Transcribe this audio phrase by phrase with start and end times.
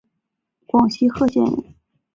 [0.65, 1.75] 广西贺县人。